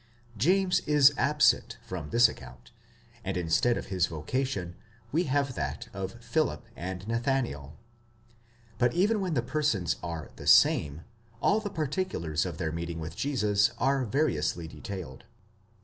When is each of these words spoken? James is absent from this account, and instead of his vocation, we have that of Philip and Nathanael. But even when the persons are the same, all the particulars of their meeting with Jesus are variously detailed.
James 0.35 0.79
is 0.87 1.13
absent 1.15 1.77
from 1.83 2.09
this 2.09 2.27
account, 2.27 2.71
and 3.23 3.37
instead 3.37 3.77
of 3.77 3.85
his 3.93 4.07
vocation, 4.07 4.75
we 5.11 5.25
have 5.25 5.53
that 5.53 5.89
of 5.93 6.13
Philip 6.25 6.65
and 6.75 7.07
Nathanael. 7.07 7.77
But 8.79 8.95
even 8.95 9.21
when 9.21 9.35
the 9.35 9.43
persons 9.43 9.97
are 10.01 10.31
the 10.37 10.47
same, 10.47 11.01
all 11.39 11.59
the 11.59 11.69
particulars 11.69 12.47
of 12.47 12.57
their 12.57 12.71
meeting 12.71 12.99
with 12.99 13.15
Jesus 13.15 13.73
are 13.77 14.03
variously 14.05 14.67
detailed. 14.67 15.25